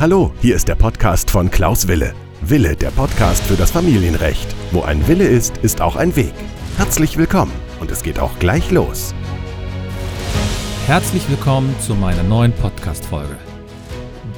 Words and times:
Hallo, 0.00 0.32
hier 0.40 0.54
ist 0.54 0.68
der 0.68 0.76
Podcast 0.76 1.28
von 1.28 1.50
Klaus 1.50 1.88
Wille. 1.88 2.14
Wille, 2.42 2.76
der 2.76 2.92
Podcast 2.92 3.44
für 3.44 3.56
das 3.56 3.72
Familienrecht. 3.72 4.54
Wo 4.70 4.82
ein 4.82 5.08
Wille 5.08 5.26
ist, 5.26 5.56
ist 5.56 5.80
auch 5.80 5.96
ein 5.96 6.14
Weg. 6.14 6.34
Herzlich 6.76 7.18
willkommen 7.18 7.50
und 7.80 7.90
es 7.90 8.04
geht 8.04 8.20
auch 8.20 8.38
gleich 8.38 8.70
los. 8.70 9.12
Herzlich 10.86 11.28
willkommen 11.28 11.74
zu 11.80 11.96
meiner 11.96 12.22
neuen 12.22 12.52
Podcast-Folge. 12.52 13.36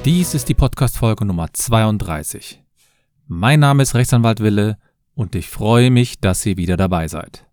Dies 0.03 0.33
ist 0.33 0.49
die 0.49 0.55
Podcast-Folge 0.55 1.25
Nummer 1.25 1.53
32. 1.53 2.63
Mein 3.27 3.59
Name 3.59 3.83
ist 3.83 3.93
Rechtsanwalt 3.93 4.39
Wille 4.39 4.79
und 5.13 5.35
ich 5.35 5.47
freue 5.47 5.91
mich, 5.91 6.19
dass 6.19 6.43
ihr 6.43 6.57
wieder 6.57 6.75
dabei 6.75 7.07
seid. 7.07 7.45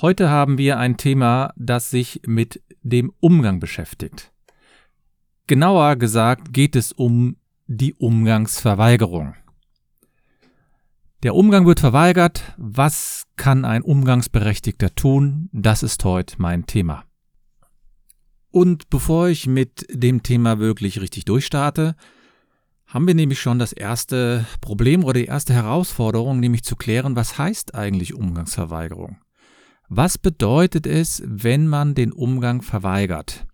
Heute 0.00 0.30
haben 0.30 0.56
wir 0.56 0.78
ein 0.78 0.96
Thema, 0.96 1.52
das 1.56 1.90
sich 1.90 2.20
mit 2.26 2.62
dem 2.84 3.12
Umgang 3.18 3.58
beschäftigt. 3.58 4.29
Genauer 5.50 5.96
gesagt 5.96 6.52
geht 6.52 6.76
es 6.76 6.92
um 6.92 7.34
die 7.66 7.92
Umgangsverweigerung. 7.94 9.34
Der 11.24 11.34
Umgang 11.34 11.66
wird 11.66 11.80
verweigert. 11.80 12.54
Was 12.56 13.26
kann 13.34 13.64
ein 13.64 13.82
Umgangsberechtigter 13.82 14.94
tun? 14.94 15.48
Das 15.52 15.82
ist 15.82 16.04
heute 16.04 16.36
mein 16.38 16.66
Thema. 16.66 17.02
Und 18.52 18.90
bevor 18.90 19.26
ich 19.26 19.48
mit 19.48 19.88
dem 19.90 20.22
Thema 20.22 20.60
wirklich 20.60 21.00
richtig 21.00 21.24
durchstarte, 21.24 21.96
haben 22.86 23.08
wir 23.08 23.16
nämlich 23.16 23.40
schon 23.40 23.58
das 23.58 23.72
erste 23.72 24.46
Problem 24.60 25.02
oder 25.02 25.18
die 25.18 25.26
erste 25.26 25.52
Herausforderung, 25.52 26.38
nämlich 26.38 26.62
zu 26.62 26.76
klären, 26.76 27.16
was 27.16 27.38
heißt 27.38 27.74
eigentlich 27.74 28.14
Umgangsverweigerung? 28.14 29.18
Was 29.88 30.16
bedeutet 30.16 30.86
es, 30.86 31.24
wenn 31.26 31.66
man 31.66 31.96
den 31.96 32.12
Umgang 32.12 32.62
verweigert? 32.62 33.48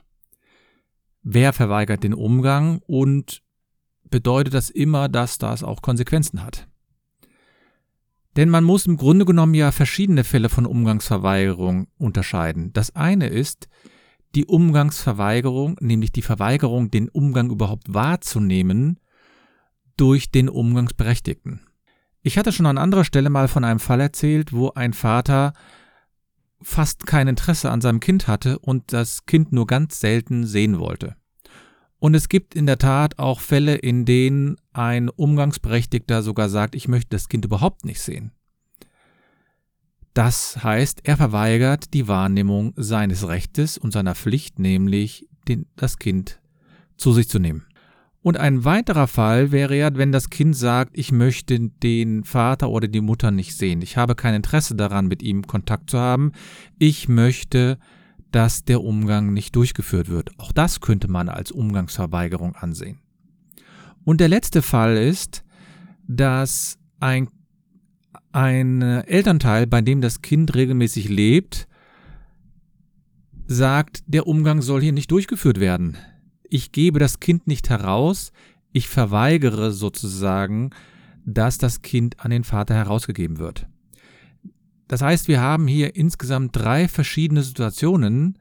Wer 1.29 1.53
verweigert 1.53 2.05
den 2.05 2.15
Umgang 2.15 2.79
und 2.87 3.43
bedeutet 4.09 4.55
das 4.55 4.71
immer, 4.71 5.09
dass 5.09 5.39
das 5.39 5.65
auch 5.65 5.83
Konsequenzen 5.83 6.45
hat. 6.45 6.69
Denn 8.37 8.49
man 8.49 8.63
muss 8.63 8.87
im 8.87 8.97
Grunde 8.97 9.25
genommen 9.25 9.55
ja 9.55 9.73
verschiedene 9.73 10.23
Fälle 10.23 10.49
von 10.49 10.67
Umgangsverweigerung 10.67 11.89
unterscheiden. 11.99 12.73
Das 12.73 12.95
eine 12.95 13.27
ist 13.27 13.69
die 14.37 14.45
Umgangsverweigerung, 14.45 15.77
nämlich 15.81 16.13
die 16.13 16.23
Verweigerung, 16.23 16.93
den 16.93 17.09
Umgang 17.09 17.51
überhaupt 17.51 17.93
wahrzunehmen 17.93 19.01
durch 19.97 20.31
den 20.31 20.49
Umgangsberechtigten. 20.49 21.67
Ich 22.23 22.39
hatte 22.39 22.53
schon 22.53 22.67
an 22.67 22.79
anderer 22.79 23.05
Stelle 23.05 23.31
mal 23.31 23.49
von 23.49 23.65
einem 23.65 23.81
Fall 23.81 24.01
erzählt, 24.01 24.53
wo 24.53 24.71
ein 24.71 24.93
Vater 24.93 25.55
fast 26.63 27.07
kein 27.07 27.29
Interesse 27.29 27.71
an 27.71 27.81
seinem 27.81 28.01
Kind 28.01 28.29
hatte 28.29 28.59
und 28.59 28.93
das 28.93 29.27
Kind 29.27 29.53
nur 29.53 29.67
ganz 29.67 30.01
selten 30.01 30.47
sehen 30.47 30.79
wollte. 30.79 31.17
Und 31.99 32.15
es 32.15 32.29
gibt 32.29 32.55
in 32.55 32.67
der 32.67 32.79
Tat 32.79 33.19
auch 33.19 33.41
Fälle, 33.41 33.75
in 33.75 34.05
denen 34.05 34.57
ein 34.73 35.09
Umgangsberechtigter 35.09 36.23
sogar 36.23 36.49
sagt, 36.49 36.75
ich 36.75 36.89
möchte 36.89 37.11
das 37.11 37.29
Kind 37.29 37.45
überhaupt 37.45 37.85
nicht 37.85 38.01
sehen. 38.01 38.33
Das 40.13 40.63
heißt, 40.63 41.01
er 41.05 41.19
verweigert 41.19 41.93
die 41.93 42.09
Wahrnehmung 42.09 42.73
seines 42.77 43.29
Rechtes 43.29 43.77
und 43.77 43.93
seiner 43.93 44.15
Pflicht, 44.15 44.59
nämlich 44.59 45.29
den, 45.47 45.67
das 45.77 45.99
Kind 45.99 46.41
zu 46.97 47.13
sich 47.13 47.29
zu 47.29 47.39
nehmen. 47.39 47.66
Und 48.27 48.39
ein 48.39 48.65
weiterer 48.65 49.07
Fall 49.07 49.53
wäre 49.53 49.77
ja, 49.79 49.95
wenn 49.95 50.11
das 50.11 50.31
Kind 50.31 50.57
sagt, 50.57 50.99
ich 50.99 51.13
möchte 51.13 51.61
den 51.61 52.25
Vater 52.25 52.71
oder 52.71 52.89
die 52.89 53.01
Mutter 53.01 53.31
nicht 53.31 53.57
sehen. 53.57 53.83
Ich 53.83 53.97
habe 53.97 54.17
kein 54.17 54.35
Interesse 54.35 54.75
daran, 54.75 55.07
mit 55.07 55.23
ihm 55.23 55.47
Kontakt 55.47 55.91
zu 55.91 56.01
haben. 56.01 56.33
Ich 56.77 57.09
möchte, 57.09 57.79
dass 58.33 58.65
der 58.65 58.83
Umgang 58.83 59.33
nicht 59.33 59.55
durchgeführt 59.55 60.09
wird. 60.09 60.37
Auch 60.41 60.51
das 60.51 60.81
könnte 60.81 61.07
man 61.07 61.29
als 61.29 61.53
Umgangsverweigerung 61.53 62.57
ansehen. 62.57 62.99
Und 64.03 64.21
der 64.21 64.27
letzte 64.27 64.61
Fall 64.61 64.97
ist, 64.97 65.45
dass 66.09 66.79
ein, 66.99 67.29
ein 68.33 68.83
Elternteil, 68.83 69.69
bei 69.69 69.83
dem 69.83 70.01
das 70.01 70.21
Kind 70.21 70.53
regelmäßig 70.57 71.09
lebt, 71.09 71.69
sagt, 73.47 74.03
der 74.09 74.27
Umgang 74.27 74.63
soll 74.63 74.83
hier 74.83 74.93
nicht 74.93 75.13
durchgeführt 75.13 75.61
werden 75.61 75.97
ich 76.51 76.73
gebe 76.73 76.99
das 76.99 77.21
Kind 77.21 77.47
nicht 77.47 77.71
heraus, 77.71 78.33
ich 78.73 78.89
verweigere 78.89 79.73
sozusagen, 79.73 80.71
dass 81.25 81.59
das 81.59 81.83
Kind 81.83 82.21
an 82.21 82.31
den 82.31 82.45
Vater 82.45 82.75
herausgegeben 82.75 83.39
wird. 83.39 83.67
Das 84.89 85.03
heißt, 85.03 85.29
wir 85.29 85.41
haben 85.41 85.67
hier 85.67 85.97
insgesamt 85.97 86.55
drei 86.55 86.87
verschiedene 86.87 87.43
Situationen 87.43 88.39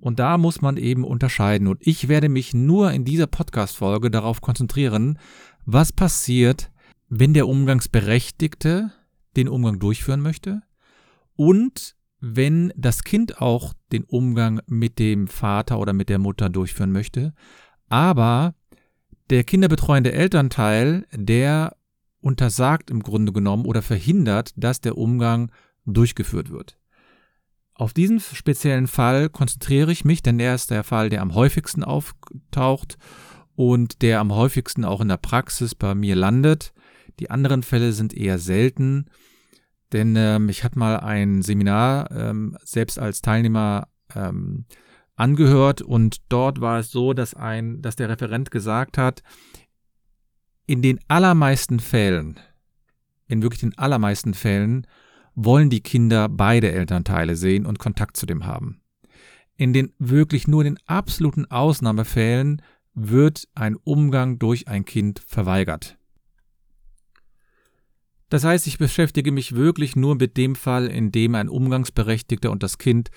und 0.00 0.18
da 0.18 0.38
muss 0.38 0.62
man 0.62 0.78
eben 0.78 1.04
unterscheiden. 1.04 1.68
Und 1.68 1.86
ich 1.86 2.08
werde 2.08 2.28
mich 2.28 2.54
nur 2.54 2.92
in 2.92 3.04
dieser 3.04 3.26
Podcast-Folge 3.26 4.10
darauf 4.10 4.40
konzentrieren, 4.40 5.18
was 5.64 5.92
passiert, 5.92 6.70
wenn 7.08 7.34
der 7.34 7.46
Umgangsberechtigte 7.46 8.90
den 9.36 9.48
Umgang 9.48 9.78
durchführen 9.78 10.20
möchte 10.20 10.62
und 11.36 11.94
wenn 12.24 12.72
das 12.76 13.02
Kind 13.02 13.40
auch 13.40 13.74
den 13.90 14.04
Umgang 14.04 14.60
mit 14.68 15.00
dem 15.00 15.26
Vater 15.26 15.80
oder 15.80 15.92
mit 15.92 16.08
der 16.08 16.20
Mutter 16.20 16.48
durchführen 16.48 16.92
möchte, 16.92 17.34
aber 17.88 18.54
der 19.28 19.42
kinderbetreuende 19.42 20.12
Elternteil, 20.12 21.04
der 21.12 21.76
untersagt 22.20 22.90
im 22.90 23.02
Grunde 23.02 23.32
genommen 23.32 23.66
oder 23.66 23.82
verhindert, 23.82 24.52
dass 24.56 24.80
der 24.80 24.96
Umgang 24.96 25.50
durchgeführt 25.84 26.50
wird. 26.50 26.78
Auf 27.74 27.92
diesen 27.92 28.20
speziellen 28.20 28.86
Fall 28.86 29.28
konzentriere 29.28 29.90
ich 29.90 30.04
mich, 30.04 30.22
denn 30.22 30.38
er 30.38 30.54
ist 30.54 30.70
der 30.70 30.84
Fall, 30.84 31.10
der 31.10 31.22
am 31.22 31.34
häufigsten 31.34 31.82
auftaucht 31.82 32.98
und 33.56 34.00
der 34.00 34.20
am 34.20 34.32
häufigsten 34.32 34.84
auch 34.84 35.00
in 35.00 35.08
der 35.08 35.16
Praxis 35.16 35.74
bei 35.74 35.96
mir 35.96 36.14
landet. 36.14 36.72
Die 37.18 37.30
anderen 37.30 37.64
Fälle 37.64 37.92
sind 37.92 38.14
eher 38.14 38.38
selten 38.38 39.06
denn 39.92 40.16
ähm, 40.16 40.48
ich 40.48 40.64
hatte 40.64 40.78
mal 40.78 40.98
ein 40.98 41.42
Seminar 41.42 42.10
ähm, 42.10 42.56
selbst 42.62 42.98
als 42.98 43.22
Teilnehmer 43.22 43.88
ähm, 44.14 44.64
angehört 45.16 45.82
und 45.82 46.18
dort 46.28 46.60
war 46.60 46.78
es 46.78 46.90
so, 46.90 47.12
dass 47.12 47.34
ein, 47.34 47.82
dass 47.82 47.96
der 47.96 48.08
Referent 48.08 48.50
gesagt 48.50 48.98
hat, 48.98 49.22
in 50.66 50.82
den 50.82 51.00
allermeisten 51.08 51.80
Fällen, 51.80 52.40
in 53.28 53.42
wirklich 53.42 53.60
den 53.60 53.76
allermeisten 53.76 54.34
Fällen, 54.34 54.86
wollen 55.34 55.70
die 55.70 55.82
Kinder 55.82 56.28
beide 56.28 56.72
Elternteile 56.72 57.36
sehen 57.36 57.66
und 57.66 57.78
Kontakt 57.78 58.16
zu 58.16 58.26
dem 58.26 58.46
haben. 58.46 58.80
In 59.56 59.72
den 59.72 59.92
wirklich 59.98 60.48
nur 60.48 60.64
den 60.64 60.78
absoluten 60.86 61.50
Ausnahmefällen 61.50 62.62
wird 62.94 63.48
ein 63.54 63.76
Umgang 63.76 64.38
durch 64.38 64.68
ein 64.68 64.84
Kind 64.84 65.20
verweigert. 65.26 65.98
Das 68.32 68.44
heißt, 68.44 68.66
ich 68.66 68.78
beschäftige 68.78 69.30
mich 69.30 69.56
wirklich 69.56 69.94
nur 69.94 70.14
mit 70.14 70.38
dem 70.38 70.54
Fall, 70.54 70.86
in 70.86 71.12
dem 71.12 71.34
ein 71.34 71.50
Umgangsberechtigter 71.50 72.50
und 72.50 72.62
das 72.62 72.78
Kind 72.78 73.10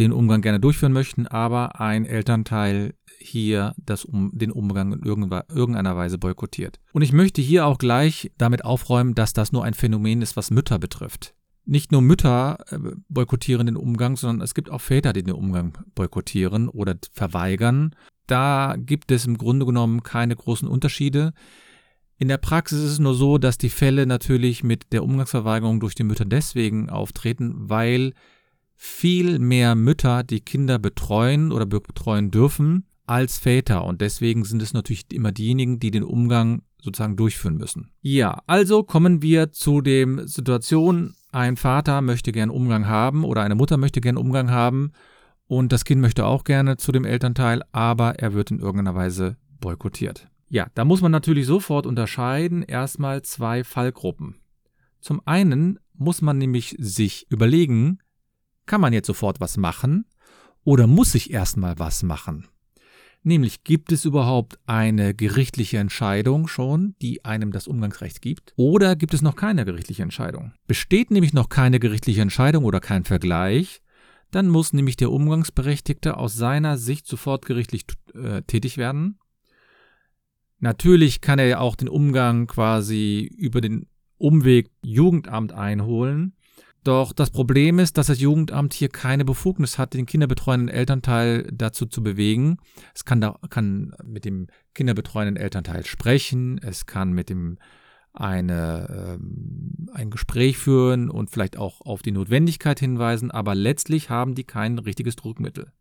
den 0.00 0.10
Umgang 0.10 0.42
gerne 0.42 0.58
durchführen 0.58 0.92
möchten, 0.92 1.28
aber 1.28 1.80
ein 1.80 2.04
Elternteil 2.04 2.94
hier 3.20 3.76
das 3.76 4.04
um, 4.04 4.32
den 4.34 4.50
Umgang 4.50 4.92
in 4.92 5.04
irgendeiner 5.04 5.96
Weise 5.96 6.18
boykottiert. 6.18 6.80
Und 6.92 7.02
ich 7.02 7.12
möchte 7.12 7.40
hier 7.40 7.64
auch 7.64 7.78
gleich 7.78 8.32
damit 8.38 8.64
aufräumen, 8.64 9.14
dass 9.14 9.34
das 9.34 9.52
nur 9.52 9.62
ein 9.62 9.74
Phänomen 9.74 10.20
ist, 10.20 10.36
was 10.36 10.50
Mütter 10.50 10.80
betrifft. 10.80 11.36
Nicht 11.64 11.92
nur 11.92 12.02
Mütter 12.02 12.58
äh, 12.70 12.78
boykottieren 13.08 13.66
den 13.66 13.76
Umgang, 13.76 14.16
sondern 14.16 14.44
es 14.44 14.54
gibt 14.54 14.68
auch 14.68 14.80
Väter, 14.80 15.12
die 15.12 15.22
den 15.22 15.34
Umgang 15.34 15.78
boykottieren 15.94 16.68
oder 16.68 16.96
verweigern. 17.12 17.94
Da 18.26 18.74
gibt 18.76 19.12
es 19.12 19.26
im 19.26 19.38
Grunde 19.38 19.64
genommen 19.64 20.02
keine 20.02 20.34
großen 20.34 20.66
Unterschiede. 20.66 21.34
In 22.18 22.26
der 22.28 22.38
Praxis 22.38 22.78
ist 22.80 22.92
es 22.92 22.98
nur 22.98 23.14
so, 23.14 23.38
dass 23.38 23.58
die 23.58 23.68
Fälle 23.68 24.04
natürlich 24.04 24.64
mit 24.64 24.92
der 24.92 25.04
Umgangsverweigerung 25.04 25.78
durch 25.78 25.94
die 25.94 26.02
Mütter 26.02 26.24
deswegen 26.24 26.90
auftreten, 26.90 27.54
weil 27.56 28.12
viel 28.74 29.38
mehr 29.38 29.76
Mütter 29.76 30.24
die 30.24 30.40
Kinder 30.40 30.80
betreuen 30.80 31.52
oder 31.52 31.64
betreuen 31.66 32.32
dürfen 32.32 32.86
als 33.06 33.38
Väter. 33.38 33.84
Und 33.84 34.00
deswegen 34.00 34.44
sind 34.44 34.62
es 34.62 34.74
natürlich 34.74 35.12
immer 35.12 35.30
diejenigen, 35.30 35.78
die 35.78 35.92
den 35.92 36.02
Umgang 36.02 36.62
sozusagen 36.80 37.16
durchführen 37.16 37.56
müssen. 37.56 37.90
Ja, 38.00 38.42
also 38.46 38.82
kommen 38.82 39.22
wir 39.22 39.52
zu 39.52 39.80
dem 39.80 40.26
Situation, 40.26 41.14
ein 41.30 41.56
Vater 41.56 42.00
möchte 42.02 42.32
gern 42.32 42.50
Umgang 42.50 42.86
haben 42.86 43.24
oder 43.24 43.42
eine 43.42 43.54
Mutter 43.54 43.76
möchte 43.76 44.00
gern 44.00 44.16
Umgang 44.16 44.50
haben 44.50 44.92
und 45.46 45.72
das 45.72 45.84
Kind 45.84 46.00
möchte 46.00 46.26
auch 46.26 46.44
gerne 46.44 46.76
zu 46.76 46.92
dem 46.92 47.04
Elternteil, 47.04 47.62
aber 47.72 48.18
er 48.18 48.34
wird 48.34 48.50
in 48.50 48.60
irgendeiner 48.60 48.94
Weise 48.94 49.36
boykottiert. 49.60 50.28
Ja, 50.50 50.68
da 50.74 50.84
muss 50.84 51.02
man 51.02 51.12
natürlich 51.12 51.46
sofort 51.46 51.86
unterscheiden 51.86 52.62
erstmal 52.62 53.22
zwei 53.22 53.64
Fallgruppen. 53.64 54.36
Zum 55.00 55.20
einen 55.26 55.78
muss 55.94 56.22
man 56.22 56.38
nämlich 56.38 56.74
sich 56.78 57.26
überlegen, 57.30 57.98
kann 58.66 58.80
man 58.80 58.92
jetzt 58.92 59.06
sofort 59.06 59.40
was 59.40 59.56
machen 59.56 60.06
oder 60.64 60.86
muss 60.86 61.14
ich 61.14 61.32
erstmal 61.32 61.78
was 61.78 62.02
machen? 62.02 62.46
Nämlich 63.22 63.64
gibt 63.64 63.92
es 63.92 64.04
überhaupt 64.04 64.58
eine 64.66 65.12
gerichtliche 65.12 65.78
Entscheidung 65.78 66.48
schon, 66.48 66.94
die 67.02 67.24
einem 67.24 67.52
das 67.52 67.66
Umgangsrecht 67.66 68.22
gibt, 68.22 68.54
oder 68.56 68.96
gibt 68.96 69.12
es 69.12 69.22
noch 69.22 69.36
keine 69.36 69.64
gerichtliche 69.64 70.02
Entscheidung? 70.02 70.52
Besteht 70.66 71.10
nämlich 71.10 71.34
noch 71.34 71.48
keine 71.48 71.80
gerichtliche 71.80 72.22
Entscheidung 72.22 72.64
oder 72.64 72.80
kein 72.80 73.04
Vergleich, 73.04 73.82
dann 74.30 74.48
muss 74.48 74.72
nämlich 74.72 74.96
der 74.96 75.10
Umgangsberechtigte 75.10 76.16
aus 76.16 76.36
seiner 76.36 76.78
Sicht 76.78 77.06
sofort 77.06 77.44
gerichtlich 77.44 77.84
äh, 78.14 78.42
tätig 78.42 78.78
werden 78.78 79.18
Natürlich 80.60 81.20
kann 81.20 81.38
er 81.38 81.46
ja 81.46 81.58
auch 81.60 81.76
den 81.76 81.88
Umgang 81.88 82.46
quasi 82.46 83.30
über 83.36 83.60
den 83.60 83.86
Umweg 84.18 84.70
Jugendamt 84.82 85.52
einholen. 85.52 86.34
Doch 86.84 87.12
das 87.12 87.30
Problem 87.30 87.78
ist, 87.78 87.98
dass 87.98 88.06
das 88.06 88.20
Jugendamt 88.20 88.72
hier 88.72 88.88
keine 88.88 89.24
Befugnis 89.24 89.78
hat, 89.78 89.94
den 89.94 90.06
kinderbetreuenden 90.06 90.68
Elternteil 90.68 91.48
dazu 91.52 91.86
zu 91.86 92.02
bewegen. 92.02 92.58
Es 92.94 93.04
kann, 93.04 93.20
da, 93.20 93.38
kann 93.50 93.94
mit 94.04 94.24
dem 94.24 94.46
kinderbetreuenden 94.74 95.36
Elternteil 95.36 95.84
sprechen, 95.84 96.58
es 96.62 96.86
kann 96.86 97.12
mit 97.12 97.28
dem 97.28 97.58
eine, 98.12 99.18
ähm, 99.18 99.90
ein 99.92 100.10
Gespräch 100.10 100.58
führen 100.58 101.10
und 101.10 101.30
vielleicht 101.30 101.56
auch 101.56 101.80
auf 101.82 102.02
die 102.02 102.10
Notwendigkeit 102.10 102.80
hinweisen, 102.80 103.30
aber 103.30 103.54
letztlich 103.54 104.10
haben 104.10 104.34
die 104.34 104.44
kein 104.44 104.78
richtiges 104.78 105.16
Druckmittel. 105.16 105.72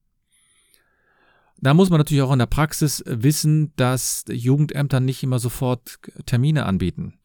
Da 1.60 1.74
muss 1.74 1.90
man 1.90 2.00
natürlich 2.00 2.22
auch 2.22 2.34
in 2.34 2.40
der 2.40 2.46
Praxis 2.46 3.04
wissen, 3.08 3.74
dass 3.76 4.26
Jugendämter 4.30 5.00
nicht 5.00 5.24
immer 5.24 5.40
sofort 5.40 6.00
Termine 6.26 6.66
anbieten. 6.66 7.20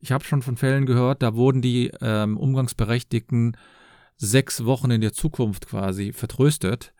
Ich 0.00 0.12
habe 0.12 0.24
schon 0.24 0.42
von 0.42 0.56
Fällen 0.56 0.86
gehört, 0.86 1.22
da 1.22 1.34
wurden 1.34 1.62
die 1.62 1.90
ähm, 2.00 2.36
Umgangsberechtigten 2.36 3.56
sechs 4.16 4.64
Wochen 4.64 4.90
in 4.90 5.00
der 5.00 5.12
Zukunft 5.12 5.66
quasi 5.66 6.12
vertröstet. 6.12 6.94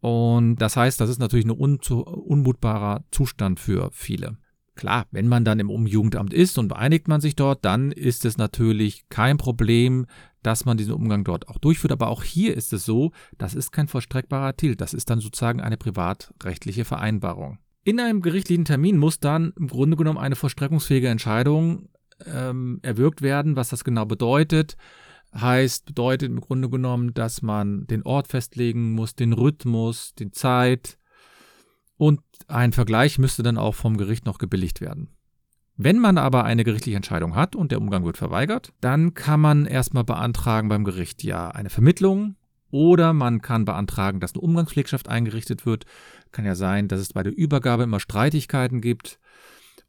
Und 0.00 0.56
das 0.56 0.76
heißt, 0.76 1.00
das 1.00 1.08
ist 1.08 1.18
natürlich 1.18 1.46
ein 1.46 1.50
unmutbarer 1.50 3.04
Zustand 3.10 3.60
für 3.60 3.90
viele. 3.92 4.36
Klar, 4.74 5.06
wenn 5.12 5.28
man 5.28 5.44
dann 5.44 5.60
im 5.60 5.70
Umjugendamt 5.70 6.34
ist 6.34 6.58
und 6.58 6.68
beeinigt 6.68 7.06
man 7.08 7.20
sich 7.20 7.36
dort, 7.36 7.64
dann 7.64 7.92
ist 7.92 8.24
es 8.24 8.36
natürlich 8.36 9.08
kein 9.08 9.38
Problem, 9.38 10.06
dass 10.44 10.64
man 10.64 10.76
diesen 10.76 10.94
Umgang 10.94 11.24
dort 11.24 11.48
auch 11.48 11.58
durchführt. 11.58 11.92
Aber 11.92 12.08
auch 12.08 12.22
hier 12.22 12.56
ist 12.56 12.72
es 12.72 12.84
so, 12.84 13.10
das 13.38 13.54
ist 13.54 13.72
kein 13.72 13.88
vollstreckbarer 13.88 14.56
Til. 14.56 14.76
Das 14.76 14.94
ist 14.94 15.10
dann 15.10 15.20
sozusagen 15.20 15.60
eine 15.60 15.76
privatrechtliche 15.76 16.84
Vereinbarung. 16.84 17.58
In 17.82 18.00
einem 18.00 18.22
gerichtlichen 18.22 18.64
Termin 18.64 18.96
muss 18.96 19.20
dann 19.20 19.52
im 19.58 19.68
Grunde 19.68 19.96
genommen 19.96 20.18
eine 20.18 20.36
vollstreckungsfähige 20.36 21.08
Entscheidung 21.08 21.88
ähm, 22.26 22.78
erwirkt 22.82 23.22
werden. 23.22 23.56
Was 23.56 23.70
das 23.70 23.84
genau 23.84 24.04
bedeutet, 24.06 24.76
heißt, 25.34 25.84
bedeutet 25.86 26.30
im 26.30 26.40
Grunde 26.40 26.70
genommen, 26.70 27.12
dass 27.12 27.42
man 27.42 27.86
den 27.86 28.02
Ort 28.02 28.28
festlegen 28.28 28.92
muss, 28.92 29.14
den 29.14 29.32
Rhythmus, 29.32 30.14
die 30.14 30.30
Zeit, 30.30 30.98
und 31.96 32.20
ein 32.48 32.72
Vergleich 32.72 33.18
müsste 33.18 33.42
dann 33.42 33.58
auch 33.58 33.74
vom 33.74 33.96
Gericht 33.96 34.26
noch 34.26 34.38
gebilligt 34.38 34.80
werden. 34.80 35.08
Wenn 35.76 35.98
man 35.98 36.18
aber 36.18 36.44
eine 36.44 36.62
gerichtliche 36.62 36.96
Entscheidung 36.96 37.34
hat 37.34 37.56
und 37.56 37.72
der 37.72 37.80
Umgang 37.80 38.04
wird 38.04 38.16
verweigert, 38.16 38.72
dann 38.80 39.14
kann 39.14 39.40
man 39.40 39.66
erstmal 39.66 40.04
beantragen 40.04 40.68
beim 40.68 40.84
Gericht 40.84 41.24
ja 41.24 41.48
eine 41.48 41.70
Vermittlung 41.70 42.36
oder 42.70 43.12
man 43.12 43.42
kann 43.42 43.64
beantragen, 43.64 44.20
dass 44.20 44.34
eine 44.34 44.42
Umgangspflegschaft 44.42 45.08
eingerichtet 45.08 45.66
wird. 45.66 45.84
Kann 46.30 46.44
ja 46.44 46.54
sein, 46.54 46.88
dass 46.88 47.00
es 47.00 47.12
bei 47.12 47.22
der 47.22 47.36
Übergabe 47.36 47.84
immer 47.84 48.00
Streitigkeiten 48.00 48.80
gibt. 48.80 49.18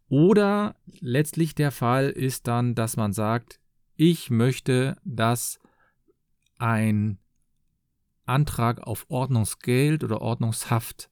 Oder 0.08 0.76
letztlich 1.00 1.56
der 1.56 1.72
Fall 1.72 2.10
ist 2.10 2.48
dann, 2.48 2.76
dass 2.76 2.98
man 2.98 3.14
sagt, 3.14 3.60
ich 3.96 4.30
möchte, 4.30 4.98
dass 5.04 5.60
ein 6.58 7.18
Antrag 8.26 8.82
auf 8.82 9.06
Ordnungsgeld 9.10 10.04
oder 10.04 10.22
Ordnungshaft 10.22 11.10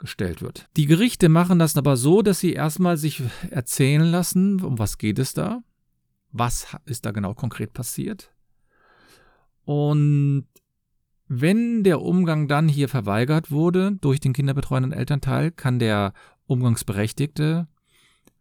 gestellt 0.00 0.42
wird. 0.42 0.68
Die 0.76 0.86
Gerichte 0.86 1.28
machen 1.28 1.60
das 1.60 1.76
aber 1.76 1.96
so, 1.96 2.22
dass 2.22 2.40
sie 2.40 2.52
erstmal 2.52 2.96
sich 2.96 3.22
erzählen 3.50 4.10
lassen, 4.10 4.60
um 4.62 4.78
was 4.78 4.98
geht 4.98 5.20
es 5.20 5.32
da, 5.32 5.62
was 6.32 6.66
ist 6.86 7.06
da 7.06 7.12
genau 7.12 7.34
konkret 7.34 7.72
passiert. 7.72 8.32
Und 9.64 10.46
wenn 11.28 11.84
der 11.84 12.00
Umgang 12.00 12.48
dann 12.48 12.68
hier 12.68 12.88
verweigert 12.88 13.52
wurde 13.52 13.92
durch 14.00 14.18
den 14.18 14.32
kinderbetreuenden 14.32 14.92
Elternteil, 14.92 15.52
kann 15.52 15.78
der 15.78 16.12
Umgangsberechtigte 16.46 17.68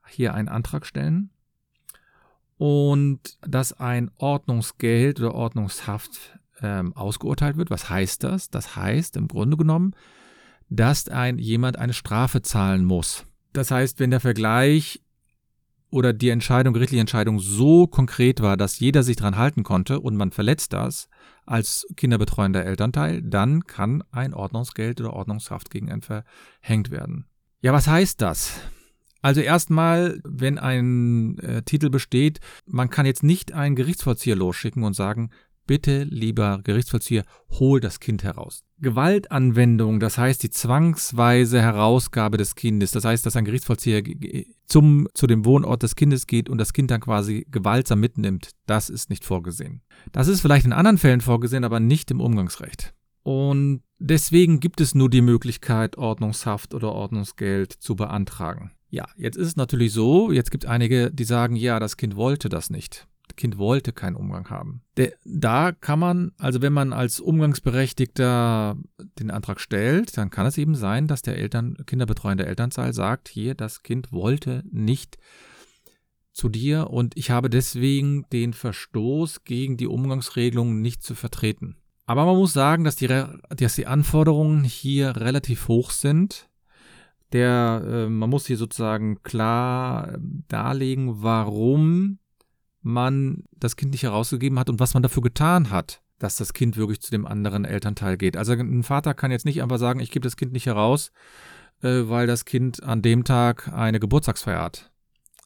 hier 0.07 0.33
einen 0.33 0.47
Antrag 0.47 0.87
stellen 0.87 1.29
und 2.57 3.37
dass 3.41 3.73
ein 3.73 4.09
Ordnungsgeld 4.15 5.19
oder 5.19 5.35
Ordnungshaft 5.35 6.39
ähm, 6.61 6.95
ausgeurteilt 6.95 7.57
wird. 7.57 7.69
Was 7.69 7.89
heißt 7.89 8.23
das? 8.23 8.49
Das 8.49 8.75
heißt 8.75 9.15
im 9.17 9.27
Grunde 9.27 9.55
genommen, 9.55 9.93
dass 10.69 11.09
ein, 11.09 11.37
jemand 11.37 11.77
eine 11.77 11.93
Strafe 11.93 12.41
zahlen 12.41 12.85
muss. 12.85 13.25
Das 13.53 13.71
heißt, 13.71 13.99
wenn 13.99 14.11
der 14.11 14.19
Vergleich 14.19 15.01
oder 15.91 16.13
die 16.13 16.29
Entscheidung, 16.29 16.73
gerichtliche 16.73 17.01
Entscheidung 17.01 17.39
so 17.39 17.87
konkret 17.87 18.41
war, 18.41 18.57
dass 18.57 18.79
jeder 18.79 19.03
sich 19.03 19.15
dran 19.15 19.37
halten 19.37 19.63
konnte 19.63 19.99
und 19.99 20.15
man 20.15 20.31
verletzt 20.31 20.73
das 20.73 21.09
als 21.45 21.87
kinderbetreuender 21.95 22.63
Elternteil, 22.63 23.23
dann 23.23 23.65
kann 23.65 24.03
ein 24.11 24.35
Ordnungsgeld 24.35 25.01
oder 25.01 25.13
Ordnungshaft 25.13 25.71
gegen 25.71 25.91
einen 25.91 26.03
verhängt 26.03 26.91
werden. 26.91 27.25
Ja, 27.61 27.73
was 27.73 27.87
heißt 27.87 28.21
das? 28.21 28.59
Also 29.21 29.41
erstmal, 29.41 30.21
wenn 30.23 30.57
ein 30.57 31.39
äh, 31.39 31.63
Titel 31.63 31.89
besteht, 31.89 32.39
man 32.65 32.89
kann 32.89 33.05
jetzt 33.05 33.23
nicht 33.23 33.51
einen 33.53 33.75
Gerichtsvollzieher 33.75 34.35
losschicken 34.35 34.83
und 34.83 34.93
sagen, 34.93 35.31
bitte, 35.65 36.03
lieber 36.03 36.61
Gerichtsvollzieher, 36.63 37.25
hol 37.49 37.79
das 37.79 37.99
Kind 37.99 38.23
heraus. 38.23 38.63
Gewaltanwendung, 38.81 39.99
das 39.99 40.17
heißt 40.17 40.43
die 40.43 40.49
zwangsweise 40.49 41.61
Herausgabe 41.61 42.37
des 42.37 42.55
Kindes, 42.55 42.91
das 42.91 43.05
heißt, 43.05 43.25
dass 43.25 43.35
ein 43.35 43.45
Gerichtsvollzieher 43.45 44.03
zum, 44.65 45.07
zu 45.13 45.27
dem 45.27 45.45
Wohnort 45.45 45.83
des 45.83 45.95
Kindes 45.95 46.27
geht 46.27 46.49
und 46.49 46.57
das 46.57 46.73
Kind 46.73 46.91
dann 46.91 47.01
quasi 47.01 47.45
gewaltsam 47.51 47.99
mitnimmt, 47.99 48.51
das 48.65 48.89
ist 48.89 49.09
nicht 49.09 49.25
vorgesehen. 49.25 49.81
Das 50.11 50.27
ist 50.27 50.41
vielleicht 50.41 50.65
in 50.65 50.73
anderen 50.73 50.97
Fällen 50.97 51.21
vorgesehen, 51.21 51.63
aber 51.63 51.79
nicht 51.79 52.11
im 52.11 52.21
Umgangsrecht. 52.21 52.93
Und 53.23 53.81
deswegen 53.99 54.59
gibt 54.59 54.79
es 54.81 54.95
nur 54.95 55.09
die 55.09 55.21
Möglichkeit, 55.21 55.97
Ordnungshaft 55.97 56.73
oder 56.73 56.93
Ordnungsgeld 56.93 57.73
zu 57.73 57.95
beantragen. 57.95 58.71
Ja, 58.89 59.05
jetzt 59.17 59.37
ist 59.37 59.47
es 59.47 59.55
natürlich 59.55 59.93
so, 59.93 60.31
jetzt 60.31 60.51
gibt 60.51 60.63
es 60.63 60.69
einige, 60.69 61.11
die 61.11 61.25
sagen, 61.25 61.55
ja, 61.55 61.79
das 61.79 61.97
Kind 61.97 62.15
wollte 62.15 62.49
das 62.49 62.69
nicht. 62.69 63.07
Kind 63.39 63.57
wollte 63.57 63.93
keinen 63.93 64.17
Umgang 64.17 64.49
haben. 64.49 64.81
Da 65.23 65.71
kann 65.71 65.97
man, 65.97 66.33
also 66.37 66.61
wenn 66.61 66.73
man 66.73 66.91
als 66.91 67.21
Umgangsberechtigter 67.21 68.75
den 69.17 69.31
Antrag 69.31 69.61
stellt, 69.61 70.17
dann 70.17 70.29
kann 70.29 70.45
es 70.45 70.57
eben 70.57 70.75
sein, 70.75 71.07
dass 71.07 71.21
der 71.21 71.37
Eltern, 71.37 71.77
kinderbetreuende 71.85 72.45
Elternteil 72.45 72.91
sagt, 72.91 73.29
hier, 73.29 73.55
das 73.55 73.81
Kind 73.81 74.11
wollte 74.11 74.65
nicht 74.69 75.17
zu 76.33 76.49
dir 76.49 76.89
und 76.89 77.15
ich 77.15 77.31
habe 77.31 77.49
deswegen 77.49 78.25
den 78.33 78.51
Verstoß 78.51 79.45
gegen 79.45 79.77
die 79.77 79.87
Umgangsregelungen 79.87 80.81
nicht 80.81 81.01
zu 81.01 81.15
vertreten. 81.15 81.77
Aber 82.05 82.25
man 82.25 82.35
muss 82.35 82.51
sagen, 82.51 82.83
dass 82.83 82.97
die, 82.97 83.07
dass 83.07 83.75
die 83.75 83.87
Anforderungen 83.87 84.65
hier 84.65 85.15
relativ 85.15 85.69
hoch 85.69 85.91
sind. 85.91 86.49
Der, 87.31 87.85
äh, 87.87 88.09
man 88.09 88.29
muss 88.29 88.47
hier 88.47 88.57
sozusagen 88.57 89.23
klar 89.23 90.17
darlegen, 90.49 91.23
warum 91.23 92.19
man 92.89 93.43
das 93.51 93.75
Kind 93.75 93.91
nicht 93.91 94.03
herausgegeben 94.03 94.59
hat 94.59 94.69
und 94.69 94.79
was 94.79 94.93
man 94.93 95.03
dafür 95.03 95.23
getan 95.23 95.69
hat, 95.69 96.01
dass 96.19 96.35
das 96.35 96.53
Kind 96.53 96.77
wirklich 96.77 97.01
zu 97.01 97.11
dem 97.11 97.25
anderen 97.25 97.65
Elternteil 97.65 98.17
geht. 98.17 98.37
Also 98.37 98.53
ein 98.53 98.83
Vater 98.83 99.13
kann 99.13 99.31
jetzt 99.31 99.45
nicht 99.45 99.61
einfach 99.61 99.77
sagen, 99.77 99.99
ich 99.99 100.11
gebe 100.11 100.23
das 100.23 100.37
Kind 100.37 100.51
nicht 100.51 100.65
heraus, 100.65 101.11
äh, 101.81 102.03
weil 102.03 102.27
das 102.27 102.45
Kind 102.45 102.83
an 102.83 103.01
dem 103.01 103.23
Tag 103.23 103.71
eine 103.73 103.99
Geburtstagsfeier 103.99 104.61
hat. 104.61 104.91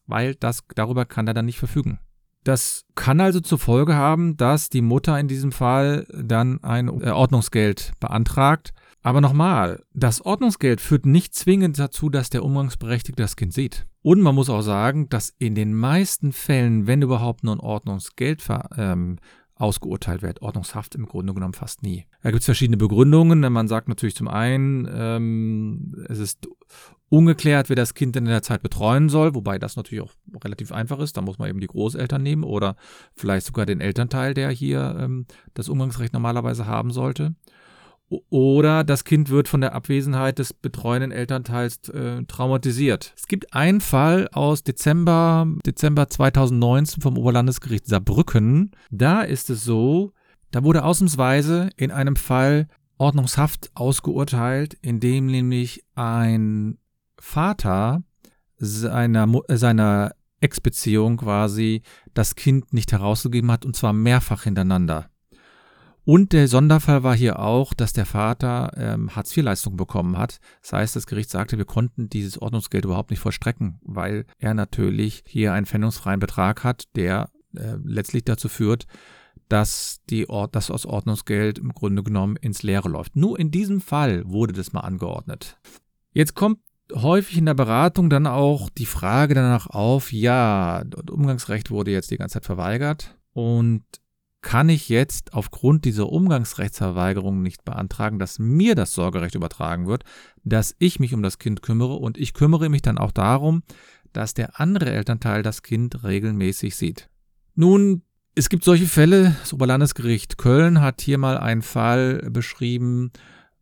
Weil 0.08 0.36
das, 0.36 0.64
darüber 0.76 1.06
kann 1.06 1.28
er 1.28 1.34
dann 1.34 1.46
nicht 1.46 1.60
verfügen. 1.60 2.00
Das 2.44 2.84
kann 2.96 3.22
also 3.22 3.40
zur 3.40 3.60
Folge 3.60 3.96
haben, 3.96 4.36
dass 4.36 4.70
die 4.70 4.82
Mutter 4.82 5.18
in 5.18 5.30
diesem 5.30 5.54
Fall 5.54 6.06
dann 6.12 6.62
ein 6.64 6.90
äh, 7.02 7.12
Ordnungsgeld 7.12 7.94
beantragt. 8.00 8.74
Aber 9.02 9.22
nochmal, 9.22 9.84
das 9.94 10.22
Ordnungsgeld 10.22 10.82
führt 10.82 11.06
nicht 11.06 11.36
zwingend 11.36 11.80
dazu, 11.80 12.10
dass 12.10 12.30
der 12.30 12.44
Umgangsberechtigte 12.44 13.22
das 13.22 13.36
Kind 13.36 13.54
sieht. 13.54 13.86
Und 14.04 14.22
man 14.22 14.36
muss 14.36 14.50
auch 14.50 14.62
sagen, 14.62 15.10
dass 15.10 15.34
in 15.40 15.56
den 15.56 15.74
meisten 15.74 16.34
Fällen, 16.34 16.88
wenn 16.88 17.02
überhaupt 17.02 17.44
nur 17.44 17.56
ein 17.56 17.62
Ordnungsgeld 17.62 18.44
ähm, 18.78 19.18
ausgeurteilt 19.56 20.22
wird, 20.22 20.42
Ordnungshaft 20.42 20.94
im 20.96 21.06
Grunde 21.06 21.34
genommen 21.34 21.54
fast 21.54 21.84
nie. 21.84 22.06
Da 22.22 22.32
gibt 22.32 22.42
es 22.42 22.46
verschiedene 22.46 22.76
Begründungen. 22.76 23.40
Man 23.40 23.68
sagt 23.70 23.88
natürlich 23.88 24.16
zum 24.16 24.28
einen, 24.28 24.90
ähm, 24.94 26.06
es 26.10 26.20
ist 26.20 26.50
ungeklärt, 27.08 27.70
wer 27.70 27.78
das 27.78 27.94
Kind 27.94 28.18
in 28.18 28.26
der 28.26 28.42
Zeit 28.42 28.62
betreuen 28.62 29.08
soll, 29.08 29.36
wobei 29.36 29.58
das 29.58 29.78
natürlich 29.78 30.04
auch 30.04 30.14
relativ 30.44 30.74
einfach 30.74 31.00
ist. 31.00 31.16
Da 31.16 31.22
muss 31.22 31.40
man 31.40 31.48
eben 31.48 31.62
die 31.62 31.68
Großeltern 31.68 32.22
nehmen 32.22 32.44
oder 32.44 32.76
vielleicht 33.16 33.46
sogar 33.46 33.66
den 33.66 33.80
Elternteil, 33.80 34.34
der 34.34 34.50
hier 34.50 34.98
ähm, 35.00 35.28
das 35.54 35.70
Umgangsrecht 35.70 36.12
normalerweise 36.12 36.68
haben 36.68 36.92
sollte. 36.92 37.36
Oder 38.30 38.84
das 38.84 39.04
Kind 39.04 39.30
wird 39.30 39.48
von 39.48 39.62
der 39.62 39.74
Abwesenheit 39.74 40.40
des 40.40 40.54
betreuenden 40.54 41.12
Elternteils 41.12 41.90
äh, 41.90 42.24
traumatisiert. 42.24 43.14
Es 43.18 43.28
gibt 43.28 43.54
einen 43.54 43.82
Fall 43.82 44.30
aus 44.32 44.64
Dezember, 44.64 45.48
Dezember 45.66 46.10
2019 46.10 47.02
vom 47.02 47.18
Oberlandesgericht 47.18 47.88
Saarbrücken. 47.88 48.72
Da 48.92 49.22
ist 49.22 49.50
es 49.50 49.64
so, 49.64 50.12
da 50.52 50.64
wurde 50.64 50.84
ausnahmsweise 50.84 51.70
in 51.78 51.92
einem 51.92 52.16
Fall 52.16 52.68
Ordnungshaft 52.98 53.72
ausgeurteilt, 53.74 54.76
in 54.82 55.00
dem 55.00 55.26
nämlich 55.26 55.84
ein 55.96 56.78
Vater 57.20 58.04
seiner, 58.58 59.28
seiner 59.50 60.14
Ex-Beziehung 60.40 61.18
quasi 61.18 61.82
das 62.14 62.36
Kind 62.36 62.74
nicht 62.74 62.92
herausgegeben 62.92 63.52
hat 63.52 63.66
und 63.66 63.76
zwar 63.76 63.94
mehrfach 63.94 64.44
hintereinander. 64.44 65.10
Und 66.06 66.34
der 66.34 66.48
Sonderfall 66.48 67.04
war 67.04 67.16
hier 67.16 67.40
auch, 67.40 67.74
dass 67.74 67.94
der 67.94 68.06
Vater 68.06 68.72
ähm, 68.76 69.16
Hartz-IV-Leistung 69.16 69.78
bekommen 69.78 70.18
hat. 70.18 70.40
Das 70.62 70.74
heißt, 70.74 70.96
das 70.96 71.08
Gericht 71.08 71.30
sagte, 71.30 71.58
wir 71.58 71.66
konnten 71.66 72.10
dieses 72.10 72.42
Ordnungsgeld 72.42 72.84
überhaupt 72.84 73.10
nicht 73.10 73.22
vollstrecken, 73.22 73.80
weil 73.84 74.26
er 74.38 74.54
natürlich 74.54 75.24
hier 75.26 75.54
einen 75.54 75.66
pfändungsfreien 75.66 76.20
Betrag 76.20 76.64
hat, 76.64 76.86
der 76.96 77.30
äh, 77.56 77.76
letztlich 77.84 78.26
dazu 78.26 78.50
führt, 78.50 78.86
dass 79.48 80.02
die 80.10 80.26
dass 80.52 80.68
das 80.68 80.86
Ordnungsgeld 80.86 81.58
im 81.60 81.74
Grunde 81.74 82.04
genommen 82.04 82.36
ins 82.36 82.64
Leere 82.64 82.90
läuft. 82.90 83.16
Nur 83.16 83.40
in 83.40 83.52
diesem 83.52 83.80
Fall 83.80 84.24
wurde 84.26 84.54
das 84.54 84.74
mal 84.74 84.82
angeordnet. 84.82 85.58
Jetzt 86.12 86.36
kommt 86.36 86.60
häufig 86.94 87.38
in 87.38 87.46
der 87.46 87.54
Beratung 87.54 88.10
dann 88.10 88.28
auch 88.28 88.70
die 88.70 88.86
Frage 88.86 89.36
danach 89.36 89.68
auf, 89.68 90.12
ja, 90.12 90.84
Umgangsrecht 91.10 91.72
wurde 91.72 91.92
jetzt 91.92 92.12
die 92.12 92.18
ganze 92.18 92.34
Zeit 92.34 92.46
verweigert 92.46 93.18
und 93.32 93.84
kann 94.44 94.70
ich 94.70 94.90
jetzt 94.90 95.34
aufgrund 95.34 95.86
dieser 95.86 96.10
Umgangsrechtsverweigerung 96.10 97.42
nicht 97.42 97.66
beantragen, 97.66 98.20
dass 98.20 98.38
mir 98.38 98.76
das 98.76 98.94
Sorgerecht 98.94 99.34
übertragen 99.34 99.88
wird, 99.88 100.04
dass 100.44 100.76
ich 100.78 101.00
mich 101.00 101.16
um 101.16 101.24
das 101.24 101.40
Kind 101.40 101.64
kümmere 101.64 101.96
und 101.96 102.20
ich 102.20 102.34
kümmere 102.34 102.70
mich 102.70 102.84
dann 102.84 103.00
auch 103.00 103.12
darum, 103.12 103.64
dass 104.12 104.36
der 104.36 104.60
andere 104.60 104.92
Elternteil 104.92 105.42
das 105.42 105.64
Kind 105.64 106.04
regelmäßig 106.04 106.76
sieht. 106.76 107.10
Nun, 107.56 108.04
es 108.36 108.50
gibt 108.50 108.64
solche 108.64 108.86
Fälle, 108.86 109.36
das 109.42 109.54
Oberlandesgericht 109.54 110.38
Köln 110.38 110.82
hat 110.82 111.02
hier 111.02 111.18
mal 111.18 111.38
einen 111.38 111.62
Fall 111.64 112.30
beschrieben, 112.30 113.12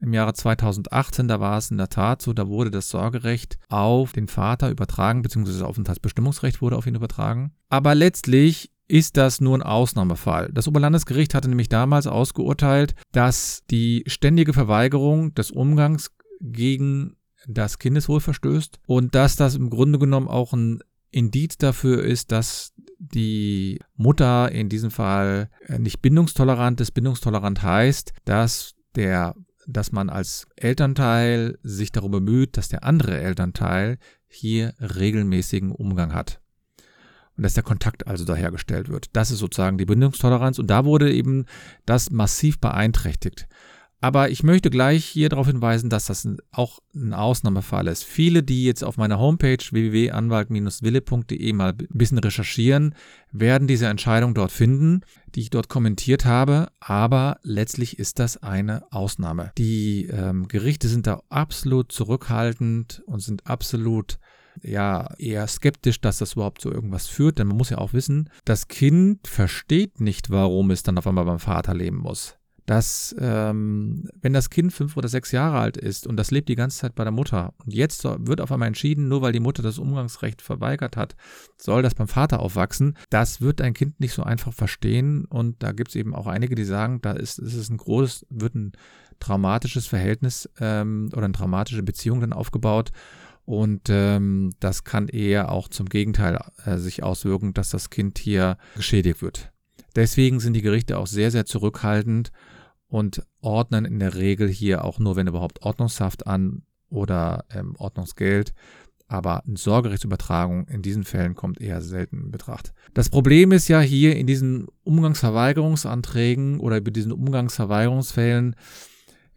im 0.01 0.13
Jahre 0.13 0.33
2018, 0.33 1.27
da 1.27 1.39
war 1.39 1.59
es 1.59 1.69
in 1.69 1.77
der 1.77 1.89
Tat 1.89 2.23
so, 2.23 2.33
da 2.33 2.47
wurde 2.47 2.71
das 2.71 2.89
Sorgerecht 2.89 3.59
auf 3.69 4.13
den 4.13 4.27
Vater 4.27 4.71
übertragen, 4.71 5.21
beziehungsweise 5.21 5.59
das 5.59 5.67
Aufenthaltsbestimmungsrecht 5.67 6.59
wurde 6.59 6.75
auf 6.75 6.87
ihn 6.87 6.95
übertragen. 6.95 7.51
Aber 7.69 7.93
letztlich 7.93 8.71
ist 8.91 9.15
das 9.15 9.39
nur 9.39 9.57
ein 9.57 9.63
Ausnahmefall. 9.63 10.51
Das 10.51 10.67
Oberlandesgericht 10.67 11.33
hatte 11.33 11.47
nämlich 11.47 11.69
damals 11.69 12.07
ausgeurteilt, 12.07 12.93
dass 13.13 13.63
die 13.71 14.03
ständige 14.05 14.51
Verweigerung 14.51 15.33
des 15.33 15.49
Umgangs 15.49 16.11
gegen 16.41 17.15
das 17.47 17.79
Kindeswohl 17.79 18.19
verstößt 18.19 18.79
und 18.85 19.15
dass 19.15 19.37
das 19.37 19.55
im 19.55 19.69
Grunde 19.69 19.97
genommen 19.97 20.27
auch 20.27 20.51
ein 20.51 20.79
Indiz 21.09 21.57
dafür 21.57 22.03
ist, 22.03 22.33
dass 22.33 22.73
die 22.99 23.79
Mutter 23.95 24.51
in 24.51 24.67
diesem 24.67 24.91
Fall 24.91 25.49
nicht 25.77 26.01
bindungstolerant 26.01 26.81
ist. 26.81 26.91
Bindungstolerant 26.91 27.63
heißt, 27.63 28.13
dass 28.25 28.73
der 28.95 29.35
dass 29.67 29.91
man 29.91 30.09
als 30.09 30.47
Elternteil 30.55 31.57
sich 31.61 31.91
darum 31.91 32.11
bemüht, 32.11 32.57
dass 32.57 32.67
der 32.67 32.83
andere 32.83 33.19
Elternteil 33.19 33.99
hier 34.27 34.73
regelmäßigen 34.79 35.71
Umgang 35.71 36.13
hat 36.13 36.40
und 37.41 37.45
dass 37.45 37.55
der 37.55 37.63
Kontakt 37.63 38.05
also 38.05 38.23
da 38.23 38.35
hergestellt 38.35 38.87
wird. 38.87 39.07
Das 39.13 39.31
ist 39.31 39.39
sozusagen 39.39 39.79
die 39.79 39.85
Bindungstoleranz 39.85 40.59
und 40.59 40.67
da 40.67 40.85
wurde 40.85 41.11
eben 41.11 41.45
das 41.87 42.11
massiv 42.11 42.59
beeinträchtigt. 42.59 43.47
Aber 43.99 44.29
ich 44.29 44.43
möchte 44.43 44.69
gleich 44.69 45.05
hier 45.05 45.27
darauf 45.27 45.47
hinweisen, 45.47 45.89
dass 45.89 46.05
das 46.05 46.27
auch 46.51 46.81
ein 46.93 47.15
Ausnahmefall 47.15 47.87
ist. 47.87 48.03
Viele, 48.03 48.43
die 48.43 48.63
jetzt 48.63 48.83
auf 48.83 48.97
meiner 48.97 49.17
Homepage 49.17 49.57
www.anwalt-wille.de 49.57 51.53
mal 51.53 51.69
ein 51.71 51.87
bisschen 51.89 52.19
recherchieren, 52.19 52.93
werden 53.31 53.67
diese 53.67 53.87
Entscheidung 53.87 54.35
dort 54.35 54.51
finden, 54.51 55.01
die 55.33 55.41
ich 55.41 55.49
dort 55.49 55.67
kommentiert 55.67 56.25
habe. 56.25 56.67
Aber 56.79 57.39
letztlich 57.41 57.97
ist 57.97 58.19
das 58.19 58.37
eine 58.37 58.83
Ausnahme. 58.91 59.51
Die 59.57 60.05
ähm, 60.11 60.47
Gerichte 60.47 60.87
sind 60.87 61.07
da 61.07 61.23
absolut 61.29 61.91
zurückhaltend 61.91 63.01
und 63.07 63.21
sind 63.21 63.47
absolut 63.47 64.19
ja 64.61 65.09
eher 65.17 65.47
skeptisch, 65.47 66.01
dass 66.01 66.17
das 66.17 66.33
überhaupt 66.33 66.61
zu 66.61 66.71
irgendwas 66.71 67.07
führt, 67.07 67.39
denn 67.39 67.47
man 67.47 67.57
muss 67.57 67.69
ja 67.69 67.77
auch 67.77 67.93
wissen, 67.93 68.29
das 68.45 68.67
Kind 68.67 69.27
versteht 69.27 69.99
nicht, 69.99 70.29
warum 70.29 70.71
es 70.71 70.83
dann 70.83 70.97
auf 70.97 71.07
einmal 71.07 71.25
beim 71.25 71.39
Vater 71.39 71.73
leben 71.73 71.97
muss. 71.97 72.37
Dass, 72.67 73.13
ähm, 73.19 74.07
wenn 74.21 74.33
das 74.33 74.49
Kind 74.49 74.71
fünf 74.71 74.95
oder 74.95 75.09
sechs 75.09 75.31
Jahre 75.31 75.57
alt 75.57 75.77
ist 75.77 76.05
und 76.05 76.15
das 76.15 76.31
lebt 76.31 76.47
die 76.47 76.55
ganze 76.55 76.77
Zeit 76.77 76.95
bei 76.95 77.03
der 77.03 77.11
Mutter 77.11 77.53
und 77.65 77.73
jetzt 77.73 78.03
wird 78.03 78.39
auf 78.39 78.51
einmal 78.51 78.67
entschieden, 78.67 79.07
nur 79.07 79.21
weil 79.21 79.33
die 79.33 79.39
Mutter 79.39 79.63
das 79.63 79.79
Umgangsrecht 79.79 80.41
verweigert 80.41 80.95
hat, 80.95 81.15
soll 81.57 81.81
das 81.81 81.95
beim 81.95 82.07
Vater 82.07 82.39
aufwachsen, 82.39 82.97
das 83.09 83.41
wird 83.41 83.61
ein 83.61 83.73
Kind 83.73 83.99
nicht 83.99 84.13
so 84.13 84.23
einfach 84.23 84.53
verstehen 84.53 85.25
und 85.25 85.63
da 85.63 85.71
gibt 85.71 85.89
es 85.89 85.95
eben 85.95 86.13
auch 86.13 86.27
einige, 86.27 86.55
die 86.55 86.63
sagen, 86.63 87.01
da 87.01 87.13
ist, 87.13 87.39
ist 87.39 87.55
es 87.55 87.69
ein 87.69 87.77
großes, 87.77 88.27
wird 88.29 88.55
ein 88.55 88.71
traumatisches 89.19 89.87
Verhältnis 89.87 90.49
ähm, 90.59 91.09
oder 91.13 91.25
eine 91.25 91.33
traumatische 91.33 91.83
Beziehung 91.83 92.21
dann 92.21 92.33
aufgebaut 92.33 92.91
und 93.51 93.89
ähm, 93.89 94.53
das 94.61 94.85
kann 94.85 95.09
eher 95.09 95.51
auch 95.51 95.67
zum 95.67 95.89
Gegenteil 95.89 96.39
äh, 96.63 96.77
sich 96.77 97.03
auswirken, 97.03 97.53
dass 97.53 97.69
das 97.69 97.89
Kind 97.89 98.17
hier 98.17 98.57
geschädigt 98.77 99.21
wird. 99.21 99.51
Deswegen 99.93 100.39
sind 100.39 100.53
die 100.53 100.61
Gerichte 100.61 100.97
auch 100.97 101.07
sehr, 101.07 101.31
sehr 101.31 101.45
zurückhaltend 101.45 102.31
und 102.87 103.23
ordnen 103.41 103.83
in 103.83 103.99
der 103.99 104.15
Regel 104.15 104.47
hier 104.47 104.85
auch 104.85 104.99
nur, 104.99 105.17
wenn 105.17 105.27
überhaupt, 105.27 105.63
Ordnungshaft 105.63 106.27
an 106.27 106.63
oder 106.89 107.43
ähm, 107.53 107.75
Ordnungsgeld. 107.77 108.53
Aber 109.09 109.43
eine 109.45 109.57
Sorgerechtsübertragung 109.57 110.69
in 110.69 110.81
diesen 110.81 111.03
Fällen 111.03 111.35
kommt 111.35 111.59
eher 111.59 111.81
selten 111.81 112.21
in 112.21 112.31
Betracht. 112.31 112.71
Das 112.93 113.09
Problem 113.09 113.51
ist 113.51 113.67
ja 113.67 113.81
hier 113.81 114.15
in 114.15 114.27
diesen 114.27 114.67
Umgangsverweigerungsanträgen 114.85 116.61
oder 116.61 116.77
über 116.77 116.91
diesen 116.91 117.11
Umgangsverweigerungsfällen, 117.11 118.55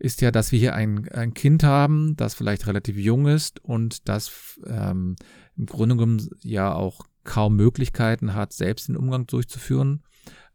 ist 0.04 0.20
ja, 0.20 0.30
dass 0.30 0.52
wir 0.52 0.58
hier 0.58 0.74
ein, 0.74 1.08
ein 1.08 1.34
Kind 1.34 1.64
haben, 1.64 2.14
das 2.16 2.34
vielleicht 2.34 2.66
relativ 2.66 2.96
jung 2.96 3.26
ist 3.26 3.64
und 3.64 4.08
das 4.08 4.60
ähm, 4.66 5.16
im 5.56 5.66
Grunde 5.66 5.96
genommen 5.96 6.28
ja 6.42 6.74
auch 6.74 7.00
kaum 7.24 7.56
Möglichkeiten 7.56 8.34
hat, 8.34 8.52
selbst 8.52 8.88
den 8.88 8.96
Umgang 8.96 9.26
durchzuführen. 9.26 10.02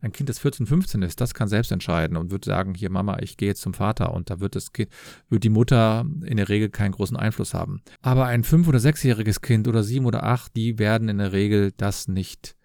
Ein 0.01 0.13
Kind, 0.13 0.29
das 0.29 0.39
14, 0.39 0.65
15 0.65 1.01
ist, 1.01 1.20
das 1.20 1.34
kann 1.34 1.50
selbst 1.50 1.72
entscheiden 1.72 2.15
und 2.15 2.32
wird 2.32 2.46
sagen, 2.46 2.74
hier 2.74 2.89
Mama, 2.89 3.20
ich 3.20 3.36
gehe 3.36 3.50
jetzt 3.50 3.62
zum 3.62 3.74
Vater 3.74 4.13
und 4.13 4.29
da 4.29 4.39
wird 4.39 4.56
das 4.56 4.72
Kind, 4.72 4.89
wird 5.29 5.44
die 5.44 5.50
Mutter 5.50 6.06
in 6.24 6.38
der 6.38 6.48
Regel 6.48 6.70
keinen 6.70 6.94
großen 6.94 7.18
Einfluss 7.18 7.53
haben. 7.53 7.82
Aber 8.01 8.25
ein 8.25 8.44
fünf- 8.44 8.68
oder 8.68 8.79
sechsjähriges 8.79 9.41
Kind 9.41 9.68
oder 9.68 9.84
sieben 9.84 10.06
oder 10.06 10.24
acht, 10.24 10.56
die 10.56 10.79
werden 10.79 11.10
in 11.10 11.18
der 11.18 11.34
Regel 11.34 11.74
das 11.75 12.08
nicht 12.08 12.56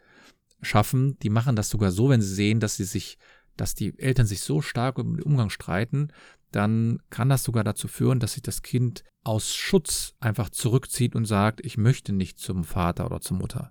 schaffen. 0.62 1.19
Die 1.21 1.31
machen 1.31 1.57
das 1.57 1.71
sogar 1.71 1.91
so, 1.91 2.09
wenn 2.09 2.21
sie 2.21 2.33
sehen, 2.33 2.61
dass 2.61 2.76
sie 2.76 2.85
sich, 2.85 3.19
dass 3.57 3.75
die 3.75 3.99
Eltern 3.99 4.26
sich 4.26 4.41
so 4.41 4.61
stark 4.61 4.99
um 4.99 5.17
den 5.17 5.25
Umgang 5.25 5.50
streiten, 5.50 6.09
dann 6.55 6.99
kann 7.11 7.29
das 7.29 7.45
sogar 7.45 7.65
dazu 7.65 7.89
führen, 7.89 8.21
dass 8.21 8.35
sich 8.35 8.43
das 8.43 8.63
Kind 8.63 9.05
aus 9.23 9.55
Schutz 9.55 10.15
einfach 10.21 10.51
zurückzieht 10.51 11.17
und 11.17 11.25
sagt, 11.25 11.65
ich 11.65 11.77
möchte 11.79 12.13
nicht 12.13 12.39
zum 12.39 12.65
Vater 12.65 13.07
oder 13.07 13.21
zur 13.21 13.39
Mutter. 13.39 13.71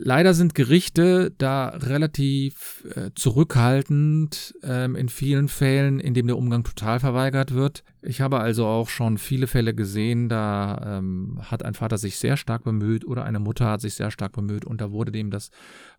Leider 0.00 0.32
sind 0.32 0.54
Gerichte 0.54 1.32
da 1.38 1.70
relativ 1.70 2.84
äh, 2.94 3.10
zurückhaltend 3.16 4.54
ähm, 4.62 4.94
in 4.94 5.08
vielen 5.08 5.48
Fällen, 5.48 5.98
in 5.98 6.14
dem 6.14 6.28
der 6.28 6.36
Umgang 6.36 6.62
total 6.62 7.00
verweigert 7.00 7.52
wird. 7.52 7.82
Ich 8.00 8.20
habe 8.20 8.38
also 8.38 8.64
auch 8.64 8.88
schon 8.88 9.18
viele 9.18 9.48
Fälle 9.48 9.74
gesehen, 9.74 10.28
da 10.28 10.98
ähm, 10.98 11.40
hat 11.42 11.64
ein 11.64 11.74
Vater 11.74 11.98
sich 11.98 12.18
sehr 12.18 12.36
stark 12.36 12.62
bemüht 12.62 13.04
oder 13.06 13.24
eine 13.24 13.40
Mutter 13.40 13.66
hat 13.66 13.80
sich 13.80 13.94
sehr 13.94 14.12
stark 14.12 14.32
bemüht 14.32 14.64
und 14.64 14.80
da 14.80 14.92
wurde 14.92 15.10
dem 15.10 15.30
das 15.30 15.50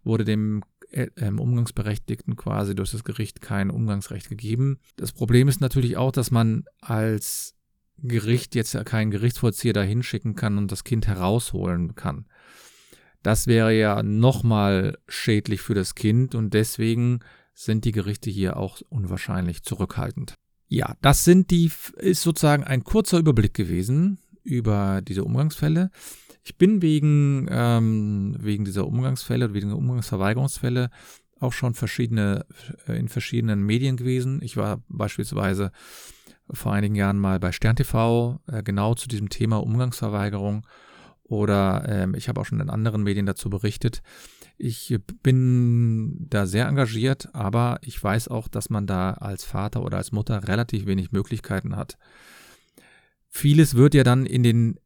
wurde 0.03 0.23
dem 0.23 0.61
ähm, 0.91 1.39
Umgangsberechtigten 1.39 2.35
quasi 2.35 2.75
durch 2.75 2.91
das 2.91 3.03
Gericht 3.03 3.41
kein 3.41 3.69
Umgangsrecht 3.69 4.29
gegeben. 4.29 4.79
Das 4.95 5.11
Problem 5.11 5.47
ist 5.47 5.61
natürlich 5.61 5.97
auch, 5.97 6.11
dass 6.11 6.31
man 6.31 6.65
als 6.81 7.55
Gericht 8.01 8.55
jetzt 8.55 8.77
keinen 8.85 9.11
Gerichtsvollzieher 9.11 9.73
da 9.73 9.81
hinschicken 9.81 10.35
kann 10.35 10.57
und 10.57 10.71
das 10.71 10.83
Kind 10.83 11.07
herausholen 11.07 11.95
kann. 11.95 12.25
Das 13.23 13.47
wäre 13.47 13.73
ja 13.73 14.01
nochmal 14.01 14.97
schädlich 15.07 15.61
für 15.61 15.73
das 15.73 15.95
Kind 15.95 16.35
und 16.35 16.53
deswegen 16.53 17.19
sind 17.53 17.83
die 17.83 17.91
Gerichte 17.91 18.29
hier 18.29 18.55
auch 18.55 18.81
unwahrscheinlich 18.89 19.63
zurückhaltend. 19.63 20.35
Ja, 20.69 20.95
das 21.01 21.25
sind 21.25 21.51
die, 21.51 21.69
ist 21.97 22.21
sozusagen 22.21 22.63
ein 22.63 22.83
kurzer 22.83 23.17
Überblick 23.17 23.53
gewesen 23.53 24.19
über 24.43 25.01
diese 25.01 25.25
Umgangsfälle. 25.25 25.91
Ich 26.43 26.57
bin 26.57 26.81
wegen, 26.81 27.47
ähm, 27.49 28.35
wegen 28.39 28.65
dieser 28.65 28.87
Umgangsfälle, 28.87 29.53
wegen 29.53 29.69
der 29.69 29.77
Umgangsverweigerungsfälle 29.77 30.89
auch 31.39 31.53
schon 31.53 31.73
verschiedene, 31.73 32.45
äh, 32.87 32.97
in 32.97 33.07
verschiedenen 33.07 33.63
Medien 33.63 33.97
gewesen. 33.97 34.41
Ich 34.41 34.57
war 34.57 34.81
beispielsweise 34.87 35.71
vor 36.51 36.73
einigen 36.73 36.95
Jahren 36.95 37.19
mal 37.19 37.39
bei 37.39 37.51
Stern 37.51 37.75
TV, 37.75 38.39
äh, 38.47 38.63
genau 38.63 38.95
zu 38.95 39.07
diesem 39.07 39.29
Thema 39.29 39.57
Umgangsverweigerung. 39.57 40.65
Oder 41.23 41.85
ähm, 41.87 42.15
ich 42.15 42.27
habe 42.27 42.41
auch 42.41 42.45
schon 42.45 42.59
in 42.59 42.71
anderen 42.71 43.03
Medien 43.03 43.27
dazu 43.27 43.49
berichtet. 43.49 44.01
Ich 44.57 44.97
bin 45.21 46.25
da 46.27 46.47
sehr 46.47 46.67
engagiert, 46.67 47.29
aber 47.33 47.79
ich 47.81 48.03
weiß 48.03 48.27
auch, 48.29 48.47
dass 48.47 48.69
man 48.69 48.87
da 48.87 49.11
als 49.11 49.43
Vater 49.43 49.83
oder 49.83 49.97
als 49.97 50.11
Mutter 50.11 50.47
relativ 50.47 50.85
wenig 50.87 51.11
Möglichkeiten 51.11 51.75
hat. 51.75 51.97
Vieles 53.29 53.75
wird 53.75 53.93
ja 53.93 54.03
dann 54.03 54.25
in 54.25 54.41
den 54.41 54.79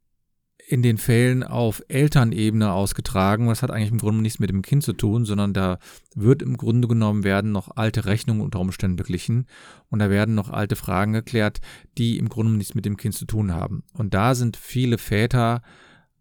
in 0.74 0.82
den 0.82 0.98
Fällen 0.98 1.44
auf 1.44 1.84
Elternebene 1.88 2.72
ausgetragen. 2.72 3.46
Das 3.46 3.62
hat 3.62 3.70
eigentlich 3.70 3.92
im 3.92 4.00
Grunde 4.00 4.24
nichts 4.24 4.40
mit 4.40 4.50
dem 4.50 4.64
Kind 4.64 4.82
zu 4.82 4.94
tun, 4.94 5.24
sondern 5.24 5.54
da 5.54 5.78
wird 6.16 6.42
im 6.42 6.58
Grunde 6.58 6.88
genommen 6.88 7.24
werden 7.24 7.52
noch 7.52 7.78
alte 7.78 8.06
Rechnungen 8.06 8.42
unter 8.42 8.60
Umständen 8.60 8.96
beglichen 8.96 9.46
und 9.92 10.00
da 10.00 10.10
werden 10.10 10.34
noch 10.34 10.50
alte 10.50 10.76
Fragen 10.76 11.14
geklärt, 11.14 11.62
die 12.00 12.18
im 12.18 12.28
Grunde 12.28 12.54
nichts 12.54 12.74
mit 12.74 12.86
dem 12.86 12.98
Kind 12.98 13.14
zu 13.14 13.26
tun 13.26 13.54
haben. 13.54 13.84
Und 13.94 14.16
da 14.16 14.34
sind 14.34 14.58
viele 14.58 14.98
Väter 14.98 15.62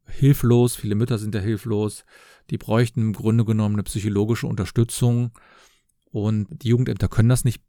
hilflos, 0.04 0.76
viele 0.76 0.96
Mütter 0.96 1.16
sind 1.16 1.34
da 1.34 1.38
hilflos, 1.38 2.04
die 2.50 2.58
bräuchten 2.58 3.00
im 3.00 3.12
Grunde 3.14 3.46
genommen 3.46 3.76
eine 3.76 3.84
psychologische 3.84 4.46
Unterstützung 4.46 5.30
Und 6.10 6.46
die 6.62 6.68
Jugendämter 6.68 7.08
können 7.08 7.30
das 7.30 7.46
nicht 7.46 7.62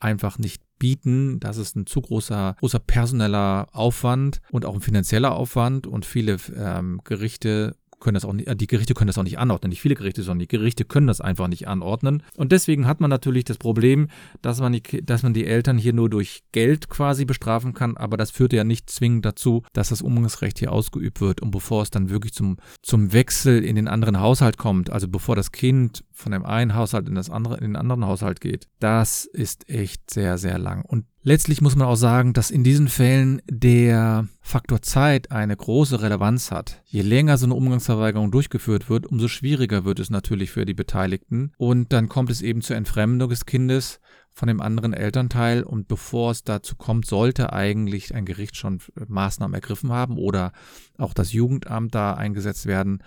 einfach 0.00 0.38
nicht 0.38 0.62
bieten. 0.78 1.40
Das 1.40 1.56
ist 1.56 1.76
ein 1.76 1.86
zu 1.86 2.00
großer, 2.00 2.56
großer 2.60 2.78
personeller 2.78 3.68
Aufwand 3.72 4.40
und 4.50 4.64
auch 4.64 4.74
ein 4.74 4.80
finanzieller 4.80 5.34
Aufwand 5.34 5.86
und 5.86 6.06
viele 6.06 6.36
ähm, 6.56 7.00
Gerichte 7.04 7.74
können 8.00 8.14
das 8.14 8.24
auch 8.24 8.32
nicht, 8.32 8.48
äh, 8.48 8.56
die 8.56 8.66
Gerichte 8.66 8.94
können 8.94 9.08
das 9.08 9.18
auch 9.18 9.24
nicht 9.24 9.38
anordnen. 9.38 9.70
Nicht 9.70 9.80
viele 9.80 9.94
Gerichte, 9.94 10.22
sondern 10.22 10.40
die 10.40 10.48
Gerichte 10.48 10.84
können 10.84 11.06
das 11.06 11.20
einfach 11.20 11.48
nicht 11.48 11.68
anordnen. 11.68 12.22
Und 12.36 12.52
deswegen 12.52 12.86
hat 12.86 13.00
man 13.00 13.10
natürlich 13.10 13.44
das 13.44 13.58
Problem, 13.58 14.08
dass 14.42 14.60
man 14.60 14.72
die, 14.72 14.82
dass 15.04 15.22
man 15.22 15.34
die 15.34 15.46
Eltern 15.46 15.78
hier 15.78 15.92
nur 15.92 16.08
durch 16.08 16.42
Geld 16.52 16.88
quasi 16.88 17.24
bestrafen 17.24 17.74
kann, 17.74 17.96
aber 17.96 18.16
das 18.16 18.30
führt 18.30 18.52
ja 18.52 18.64
nicht 18.64 18.90
zwingend 18.90 19.24
dazu, 19.24 19.62
dass 19.72 19.88
das 19.88 20.02
Umgangsrecht 20.02 20.58
hier 20.58 20.72
ausgeübt 20.72 21.20
wird. 21.20 21.40
Und 21.40 21.50
bevor 21.50 21.82
es 21.82 21.90
dann 21.90 22.10
wirklich 22.10 22.32
zum, 22.32 22.58
zum 22.82 23.12
Wechsel 23.12 23.64
in 23.64 23.76
den 23.76 23.88
anderen 23.88 24.20
Haushalt 24.20 24.58
kommt, 24.58 24.90
also 24.90 25.08
bevor 25.08 25.36
das 25.36 25.52
Kind 25.52 26.04
von 26.18 26.32
dem 26.32 26.44
einen 26.44 26.74
Haushalt 26.74 27.08
in 27.08 27.14
das 27.14 27.30
andere, 27.30 27.58
in 27.58 27.64
den 27.64 27.76
anderen 27.76 28.04
Haushalt 28.04 28.40
geht, 28.40 28.66
das 28.80 29.24
ist 29.24 29.68
echt 29.68 30.10
sehr, 30.10 30.36
sehr 30.36 30.58
lang. 30.58 30.84
Und 30.84 31.04
Letztlich 31.22 31.60
muss 31.60 31.76
man 31.76 31.86
auch 31.86 31.96
sagen, 31.96 32.32
dass 32.32 32.50
in 32.50 32.64
diesen 32.64 32.88
Fällen 32.88 33.42
der 33.50 34.28
Faktor 34.40 34.80
Zeit 34.80 35.30
eine 35.30 35.54
große 35.54 36.00
Relevanz 36.00 36.50
hat. 36.50 36.80
Je 36.86 37.02
länger 37.02 37.36
so 37.36 37.44
eine 37.44 37.54
Umgangsverweigerung 37.54 38.30
durchgeführt 38.30 38.88
wird, 38.88 39.06
umso 39.06 39.28
schwieriger 39.28 39.84
wird 39.84 40.00
es 40.00 40.08
natürlich 40.08 40.50
für 40.50 40.64
die 40.64 40.72
Beteiligten. 40.72 41.52
Und 41.58 41.92
dann 41.92 42.08
kommt 42.08 42.30
es 42.30 42.40
eben 42.40 42.62
zur 42.62 42.76
Entfremdung 42.76 43.28
des 43.28 43.44
Kindes 43.44 44.00
von 44.32 44.48
dem 44.48 44.62
anderen 44.62 44.94
Elternteil. 44.94 45.64
Und 45.64 45.86
bevor 45.86 46.30
es 46.30 46.44
dazu 46.44 46.76
kommt, 46.76 47.04
sollte 47.04 47.52
eigentlich 47.52 48.14
ein 48.14 48.24
Gericht 48.24 48.56
schon 48.56 48.80
Maßnahmen 48.94 49.54
ergriffen 49.54 49.92
haben 49.92 50.16
oder 50.16 50.52
auch 50.96 51.12
das 51.12 51.34
Jugendamt 51.34 51.94
da 51.94 52.14
eingesetzt 52.14 52.64
werden. 52.64 53.02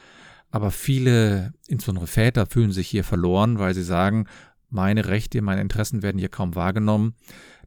Aber 0.52 0.70
viele, 0.72 1.54
insbesondere 1.68 2.08
Väter, 2.08 2.46
fühlen 2.46 2.72
sich 2.72 2.88
hier 2.88 3.04
verloren, 3.04 3.58
weil 3.58 3.74
sie 3.74 3.84
sagen, 3.84 4.28
meine 4.70 5.08
Rechte, 5.08 5.42
meine 5.42 5.62
Interessen 5.62 6.04
werden 6.04 6.20
hier 6.20 6.30
kaum 6.30 6.56
wahrgenommen. 6.56 7.16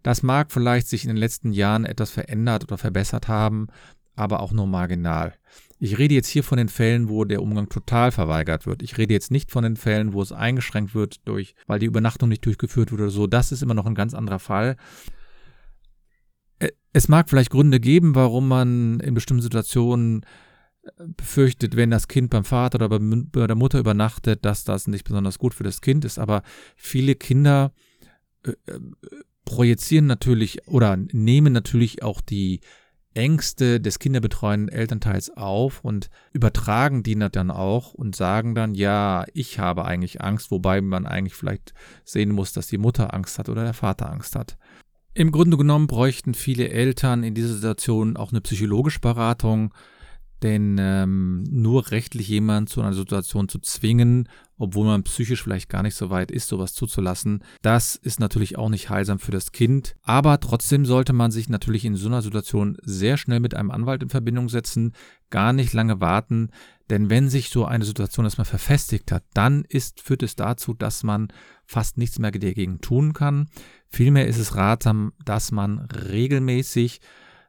Das 0.03 0.23
mag 0.23 0.53
vielleicht 0.53 0.89
sich 0.89 1.05
in 1.05 1.09
den 1.09 1.17
letzten 1.17 1.53
Jahren 1.53 1.87
etwas 1.87 2.11
verändert 2.11 2.65
oder 2.65 2.77
verbessert 2.77 3.27
haben, 3.27 3.69
aber 4.17 4.41
auch 4.41 4.53
nur 4.53 4.67
marginal. 4.67 5.35
Ich 5.79 5.99
rede 5.99 6.15
jetzt 6.15 6.29
hier 6.29 6.45
von 6.45 6.59
den 6.59 6.69
Fällen, 6.69 7.09
wo 7.09 7.25
der 7.25 7.43
Umgang 7.43 7.69
total 7.69 8.13
verweigert 8.13 8.67
wird. 8.67 8.83
Ich 8.83 8.97
rede 8.97 9.13
jetzt 9.13 9.31
nicht 9.31 9.51
von 9.51 9.65
den 9.65 9.77
Fällen, 9.77 10.13
wo 10.13 10.23
es 10.23 10.33
eingeschränkt 10.33 10.95
wird 10.95 11.27
durch, 11.27 11.55
weil 11.67 11.79
die 11.79 11.87
Übernachtung 11.87 12.29
nicht 12.29 12.45
durchgeführt 12.45 12.91
wird 12.91 13.01
oder 13.01 13.11
so. 13.11 13.27
Das 13.27 13.51
ist 13.51 13.63
immer 13.63 13.75
noch 13.75 13.87
ein 13.87 13.95
ganz 13.95 14.15
anderer 14.15 14.39
Fall. 14.39 14.77
Es 16.93 17.09
mag 17.09 17.29
vielleicht 17.29 17.51
Gründe 17.51 17.81
geben, 17.81 18.15
warum 18.15 18.47
man 18.47 19.01
in 19.01 19.15
bestimmten 19.15 19.43
Situationen 19.43 20.23
äh, 20.23 20.27
befürchtet, 21.17 21.77
wenn 21.77 21.91
das 21.91 22.09
Kind 22.09 22.31
beim 22.31 22.45
Vater 22.45 22.77
oder 22.77 22.89
bei 22.89 23.47
der 23.47 23.57
Mutter 23.57 23.79
übernachtet, 23.79 24.45
dass 24.45 24.65
das 24.65 24.87
nicht 24.87 25.05
besonders 25.05 25.39
gut 25.39 25.55
für 25.55 25.65
das 25.65 25.81
Kind 25.81 26.05
ist. 26.05 26.19
Aber 26.19 26.43
viele 26.77 27.15
Kinder 27.15 27.73
äh, 28.45 28.51
äh, 28.67 28.79
projizieren 29.45 30.07
natürlich 30.07 30.67
oder 30.69 30.97
nehmen 30.97 31.53
natürlich 31.53 32.03
auch 32.03 32.21
die 32.21 32.61
Ängste 33.15 33.81
des 33.81 34.01
kinderbetreuenden 34.01 34.69
Elternteils 34.69 35.31
auf 35.37 35.85
und 35.85 36.11
übertragen 36.33 37.05
die 37.05 37.15
dann 37.15 37.51
auch 37.51 37.95
und 37.95 38.17
sagen 38.17 38.55
dann, 38.55 38.75
ja, 38.75 39.25
ich 39.33 39.59
habe 39.61 39.85
eigentlich 39.85 40.21
Angst, 40.21 40.51
wobei 40.51 40.81
man 40.81 41.07
eigentlich 41.07 41.35
vielleicht 41.35 41.75
sehen 42.05 42.33
muss, 42.33 42.53
dass 42.53 42.67
die 42.67 42.79
Mutter 42.79 43.15
Angst 43.15 43.39
hat 43.39 43.49
oder 43.49 43.63
der 43.63 43.75
Vater 43.75 44.11
Angst 44.11 44.35
hat. 44.35 44.57
Im 45.15 45.31
Grunde 45.31 45.57
genommen 45.57 45.87
bräuchten 45.87 46.35
viele 46.35 46.71
Eltern 46.71 47.23
in 47.23 47.35
dieser 47.35 47.55
Situation 47.55 48.17
auch 48.17 48.33
eine 48.33 48.41
psychologische 48.41 48.99
Beratung, 48.99 49.73
denn 50.45 50.77
ähm, 50.79 51.43
nur 51.51 51.91
rechtlich 51.91 52.29
jemand 52.29 52.69
zu 52.69 52.83
einer 52.83 52.93
Situation 52.93 53.49
zu 53.49 53.59
zwingen, 53.59 54.29
obwohl 54.59 54.87
man 54.87 55.03
psychisch 55.03 55.43
vielleicht 55.43 55.71
gar 55.71 55.83
nicht 55.83 55.95
so 55.95 56.11
weit 56.11 56.31
ist, 56.31 56.49
sowas 56.49 56.75
zuzulassen, 56.75 57.43
das 57.63 57.97
ist 57.97 58.21
natürlich 58.21 58.59
auch 58.59 58.69
nicht 58.69 58.91
heilsam 58.91 59.19
für 59.19 59.33
das 59.33 59.53
Kind. 59.53 59.97
Aber 60.03 60.39
trotzdem 60.39 60.85
sollte 60.85 61.15
man 61.15 61.31
sich 61.31 61.49
natürlich 61.49 61.87
in 61.87 61.97
so 61.97 62.09
einer 62.09 62.21
Situation 62.21 62.77
sehr 62.83 63.17
schnell 63.17 63.41
mit 63.41 63.55
einem 63.55 63.71
Anwalt 63.71 64.03
in 64.03 64.11
Verbindung 64.11 64.51
setzen, 64.51 64.93
gar 65.31 65.55
nicht 65.55 65.73
lange 65.73 66.01
warten, 66.01 66.51
denn 66.91 67.09
wenn 67.09 67.31
sich 67.31 67.49
so 67.49 67.65
eine 67.65 67.87
Situation 67.87 68.27
erstmal 68.27 68.45
verfestigt 68.45 69.11
hat, 69.13 69.25
dann 69.33 69.65
ist, 69.67 70.03
führt 70.03 70.23
es 70.23 70.37
dazu, 70.37 70.75
dass 70.75 71.03
man 71.03 71.29
fast 71.65 71.97
nichts 71.97 72.19
mehr 72.19 72.31
dagegen 72.31 72.83
tun 72.83 73.15
kann. 73.15 73.49
Vielmehr 73.89 74.27
ist 74.27 74.39
es 74.39 74.57
ratsam, 74.57 75.15
dass 75.25 75.53
man 75.53 75.79
regelmäßig 75.79 77.01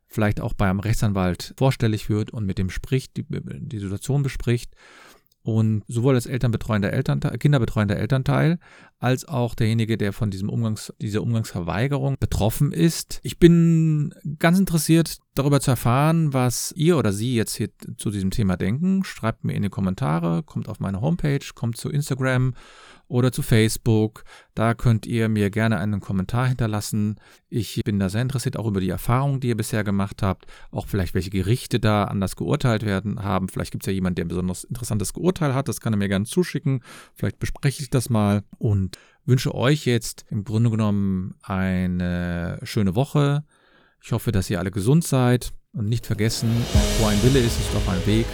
vielleicht 0.07 0.41
auch 0.41 0.53
beim 0.53 0.79
Rechtsanwalt 0.79 1.53
vorstellig 1.57 2.09
wird 2.09 2.31
und 2.31 2.45
mit 2.45 2.57
dem 2.57 2.69
spricht, 2.69 3.17
die, 3.17 3.25
die 3.29 3.79
Situation 3.79 4.23
bespricht. 4.23 4.71
Und 5.45 5.83
sowohl 5.87 6.15
als 6.15 6.25
Elternbetreuender 6.25 6.91
Elternteil, 6.91 7.37
kinderbetreuender 7.37 7.97
Elternteil 7.97 8.57
als 8.97 9.25
auch 9.25 9.53
derjenige, 9.53 9.95
der 9.95 10.11
von 10.11 10.31
diesem 10.31 10.49
Umgangs, 10.49 10.91
dieser 10.99 11.21
Umgangsverweigerung 11.21 12.15
betroffen 12.19 12.71
ist. 12.71 13.19
Ich 13.21 13.37
bin 13.37 14.11
ganz 14.39 14.57
interessiert, 14.57 15.19
darüber 15.35 15.59
zu 15.61 15.69
erfahren, 15.69 16.33
was 16.33 16.73
ihr 16.75 16.97
oder 16.97 17.13
Sie 17.13 17.35
jetzt 17.35 17.55
hier 17.55 17.69
zu 17.97 18.09
diesem 18.09 18.31
Thema 18.31 18.57
denken. 18.57 19.03
Schreibt 19.03 19.43
mir 19.43 19.53
in 19.53 19.61
die 19.61 19.69
Kommentare, 19.69 20.41
kommt 20.41 20.67
auf 20.67 20.79
meine 20.79 21.01
Homepage, 21.01 21.45
kommt 21.53 21.77
zu 21.77 21.89
Instagram 21.89 22.55
oder 23.07 23.31
zu 23.31 23.41
Facebook. 23.41 24.23
Da 24.53 24.73
könnt 24.73 25.05
ihr 25.05 25.29
mir 25.29 25.49
gerne 25.49 25.77
einen 25.77 25.99
Kommentar 25.99 26.47
hinterlassen. 26.47 27.15
Ich 27.49 27.81
bin 27.83 27.99
da 27.99 28.09
sehr 28.09 28.21
interessiert 28.21 28.57
auch 28.57 28.67
über 28.67 28.79
die 28.79 28.89
Erfahrungen, 28.89 29.39
die 29.39 29.49
ihr 29.49 29.57
bisher 29.57 29.83
gemacht 29.83 30.21
habt. 30.21 30.45
Auch 30.71 30.87
vielleicht, 30.87 31.13
welche 31.13 31.29
Gerichte 31.29 31.79
da 31.79 32.05
anders 32.05 32.35
geurteilt 32.35 32.85
werden 32.85 33.23
haben. 33.23 33.49
Vielleicht 33.49 33.71
gibt 33.71 33.83
es 33.83 33.87
ja 33.87 33.93
jemanden, 33.93 34.15
der 34.15 34.25
ein 34.25 34.29
besonders 34.29 34.63
interessantes 34.63 35.13
Geurteil 35.13 35.53
hat. 35.53 35.67
Das 35.67 35.81
kann 35.81 35.93
er 35.93 35.97
mir 35.97 36.09
gerne 36.09 36.25
zuschicken. 36.25 36.81
Vielleicht 37.13 37.39
bespreche 37.39 37.83
ich 37.83 37.89
das 37.89 38.09
mal 38.09 38.43
und 38.57 38.97
wünsche 39.25 39.53
euch 39.53 39.85
jetzt 39.85 40.25
im 40.29 40.43
Grunde 40.43 40.69
genommen 40.69 41.35
eine 41.41 42.59
schöne 42.63 42.95
Woche. 42.95 43.43
Ich 44.03 44.11
hoffe, 44.11 44.31
dass 44.31 44.49
ihr 44.49 44.59
alle 44.59 44.71
gesund 44.71 45.03
seid 45.03 45.53
und 45.73 45.89
nicht 45.89 46.05
vergessen, 46.05 46.49
wo 46.99 47.07
ein 47.07 47.21
Wille 47.23 47.39
ist, 47.39 47.59
ist 47.59 47.73
doch 47.73 47.87
ein 47.91 48.05
Weg. 48.05 48.25